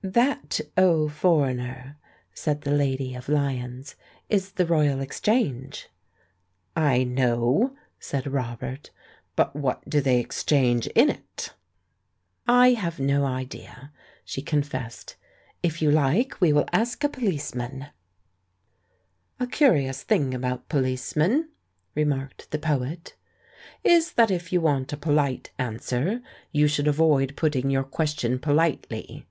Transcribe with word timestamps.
"That, 0.00 0.58
O 0.78 1.06
foreigner," 1.06 1.98
said 2.32 2.62
the 2.62 2.70
lady 2.70 3.14
of 3.14 3.28
Lyons', 3.28 3.94
*'is 4.30 4.52
the 4.52 4.64
Roj^al 4.64 5.02
Exchange!" 5.02 5.90
"I 6.74 7.04
know," 7.04 7.76
said 8.00 8.26
Robert. 8.26 8.90
"But 9.36 9.54
what 9.54 9.86
do 9.86 10.00
they 10.00 10.18
ex 10.18 10.44
change 10.44 10.86
in 10.94 11.10
it?" 11.10 11.52
"I 12.48 12.70
have 12.72 12.98
no 13.00 13.26
idea," 13.26 13.92
she 14.24 14.40
confessed. 14.40 15.16
"If 15.62 15.82
you 15.82 15.90
like, 15.90 16.40
we 16.40 16.54
will 16.54 16.64
ask 16.72 17.04
a 17.04 17.08
policeman." 17.10 17.70
THE 19.36 19.40
LADY 19.40 19.40
OF 19.40 19.40
LYONS' 19.40 19.54
323 19.56 19.56
"A 19.56 19.56
curious 19.58 20.02
thing 20.04 20.32
about 20.34 20.68
policemen," 20.70 21.48
remarked 21.94 22.50
the 22.50 22.58
poet, 22.58 23.14
"is 23.84 24.12
that 24.14 24.30
if 24.30 24.54
you 24.54 24.62
want 24.62 24.94
a 24.94 24.96
poHte 24.96 25.48
answer, 25.58 26.22
you 26.50 26.66
should 26.66 26.88
avoid 26.88 27.36
putting 27.36 27.68
your 27.68 27.84
question 27.84 28.38
politely. 28.38 29.26